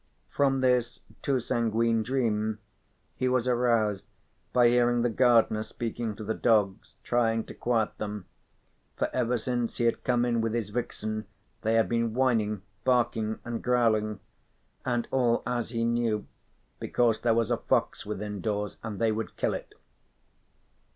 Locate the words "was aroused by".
3.27-4.67